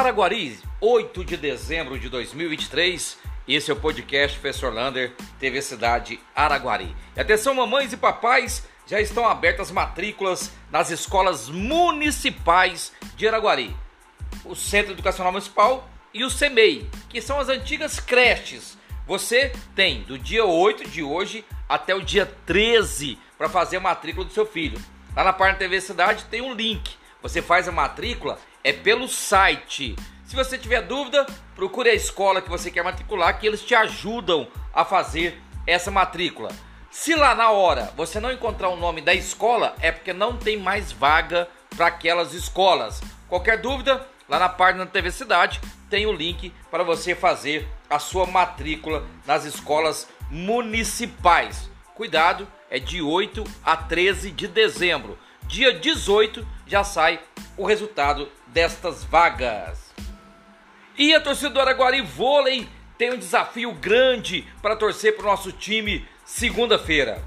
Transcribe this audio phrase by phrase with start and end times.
[0.00, 3.18] Araguari, 8 de dezembro de 2023.
[3.46, 6.96] Esse é o podcast Professor Lander, TV Cidade Araguari.
[7.14, 13.76] E atenção, mamães e papais, já estão abertas matrículas nas escolas municipais de Araguari.
[14.42, 18.78] O Centro Educacional Municipal e o CEMEI, que são as antigas creches.
[19.06, 24.24] Você tem do dia 8 de hoje até o dia 13 para fazer a matrícula
[24.24, 24.80] do seu filho.
[25.14, 26.98] Lá na página TV Cidade tem um link.
[27.22, 29.96] Você faz a matrícula é pelo site.
[30.24, 34.46] Se você tiver dúvida, procure a escola que você quer matricular, que eles te ajudam
[34.72, 36.50] a fazer essa matrícula.
[36.90, 40.56] Se lá na hora você não encontrar o nome da escola, é porque não tem
[40.56, 43.00] mais vaga para aquelas escolas.
[43.28, 47.98] Qualquer dúvida, lá na página da TV Cidade tem o link para você fazer a
[47.98, 51.68] sua matrícula nas escolas municipais.
[51.94, 55.18] Cuidado, é de 8 a 13 de dezembro.
[55.50, 57.18] Dia 18 já sai
[57.56, 59.92] o resultado destas vagas.
[60.96, 65.50] E a torcida do Araguari Vôlei tem um desafio grande para torcer para o nosso
[65.50, 67.20] time segunda-feira.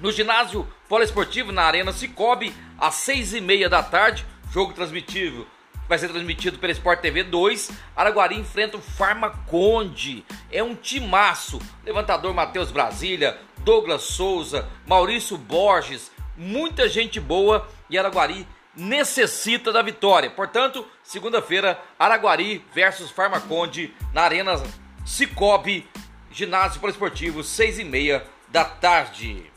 [0.00, 5.46] No ginásio poliesportivo na Arena Cicobi, às seis e meia da tarde, jogo transmitido
[5.88, 7.70] vai ser transmitido pela Sport TV 2.
[7.94, 10.24] Araguari enfrenta o Farmaconde.
[10.50, 11.60] É um timaço.
[11.84, 20.30] Levantador Matheus Brasília, Douglas Souza, Maurício Borges, muita gente boa e Araguari necessita da vitória.
[20.30, 24.62] Portanto, segunda-feira, Araguari versus Farmaconde na Arena
[25.04, 25.88] Cicobi,
[26.30, 29.50] ginásio poliesportivo, seis e meia da tarde.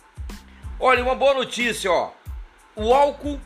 [0.80, 2.12] Olha, uma boa notícia, ó.
[2.76, 3.40] O álcool,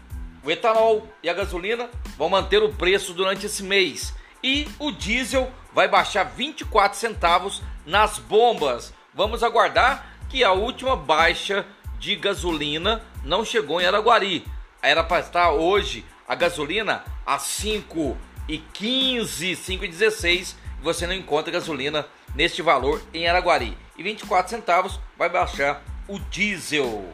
[0.44, 4.14] o etanol e a gasolina vão manter o preço durante esse mês.
[4.44, 8.94] E o diesel vai baixar 24 centavos nas bombas.
[9.14, 11.66] Vamos aguardar que a última baixa
[12.04, 14.46] de gasolina não chegou em Araguari.
[14.82, 20.58] Era para estar hoje a gasolina a 5 e 15, 5 e 16.
[20.82, 22.06] Você não encontra gasolina
[22.36, 23.78] neste valor em Araguari.
[23.98, 27.08] E 24 centavos vai baixar o diesel.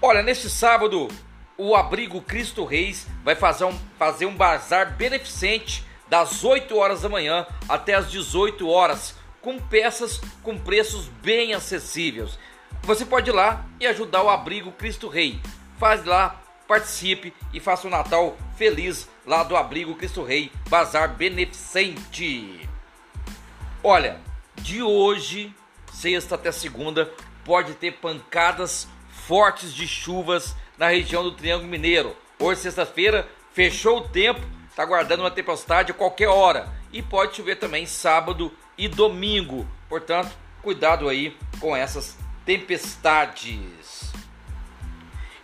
[0.00, 1.06] Olha, neste sábado,
[1.58, 7.10] o abrigo Cristo Reis vai fazer um, fazer um bazar beneficente das 8 horas da
[7.10, 12.38] manhã até as 18 horas, com peças com preços bem acessíveis.
[12.82, 15.40] Você pode ir lá e ajudar o abrigo Cristo Rei.
[15.78, 22.68] Faz lá, participe e faça um Natal feliz lá do abrigo Cristo Rei, Bazar Beneficente.
[23.82, 24.20] Olha,
[24.56, 25.54] de hoje,
[25.92, 27.12] sexta até segunda,
[27.44, 28.88] pode ter pancadas
[29.26, 32.16] fortes de chuvas na região do Triângulo Mineiro.
[32.38, 36.68] Hoje, sexta-feira, fechou o tempo, está guardando uma tempestade a qualquer hora.
[36.92, 39.66] E pode chover também sábado e domingo.
[39.88, 40.30] Portanto,
[40.62, 42.16] cuidado aí com essas
[42.48, 44.10] tempestades.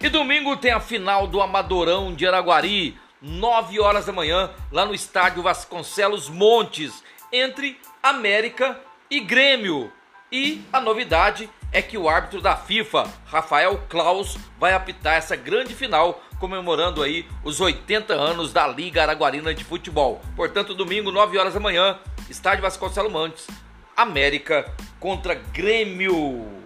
[0.01, 4.95] E domingo tem a final do Amadorão de Araguari, 9 horas da manhã, lá no
[4.95, 9.93] estádio Vasconcelos Montes, entre América e Grêmio.
[10.33, 15.75] E a novidade é que o árbitro da FIFA, Rafael Klaus, vai apitar essa grande
[15.75, 20.23] final, comemorando aí os 80 anos da Liga Araguarina de Futebol.
[20.35, 21.99] Portanto, domingo, 9 horas da manhã,
[22.31, 23.47] estádio Vasconcelos Montes,
[23.95, 26.64] América contra Grêmio.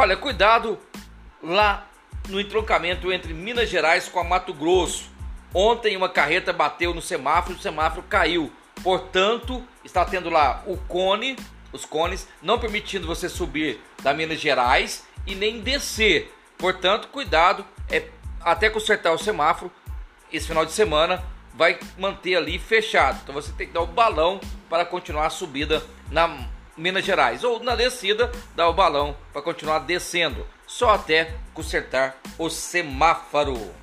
[0.00, 0.78] Olha, cuidado
[1.42, 1.88] lá
[2.28, 5.10] no entroncamento entre Minas Gerais com a Mato Grosso.
[5.52, 8.52] Ontem uma carreta bateu no semáforo e o semáforo caiu.
[8.80, 11.36] Portanto, está tendo lá o cone,
[11.72, 16.32] os cones, não permitindo você subir da Minas Gerais e nem descer.
[16.56, 18.08] Portanto, cuidado, é
[18.40, 19.68] até consertar o semáforo
[20.32, 23.18] esse final de semana vai manter ali fechado.
[23.24, 26.46] Então você tem que dar o balão para continuar a subida na
[26.78, 32.48] Minas Gerais ou na descida dar o balão para continuar descendo, só até consertar o
[32.48, 33.74] semáforo.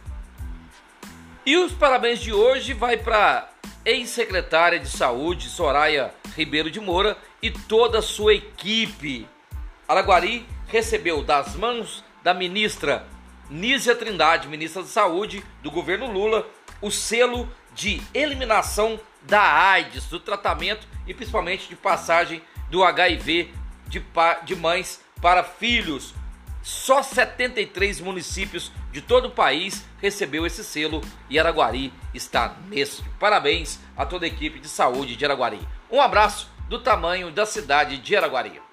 [1.46, 3.50] E os parabéns de hoje vai para
[3.84, 9.28] ex-secretária de Saúde Soraya Ribeiro de Moura e toda a sua equipe.
[9.88, 13.06] Araguari recebeu das mãos da ministra
[13.50, 16.48] Nízia Trindade, ministra da Saúde do governo Lula,
[16.82, 23.54] o selo de eliminação da AIDS, do tratamento e principalmente de passagem do HIV
[23.88, 24.04] de,
[24.44, 26.14] de mães para filhos.
[26.62, 33.04] Só 73 municípios de todo o país recebeu esse selo e Araguari está nesse.
[33.20, 35.60] Parabéns a toda a equipe de saúde de Araguari.
[35.92, 38.65] Um abraço do tamanho da cidade de Araguari.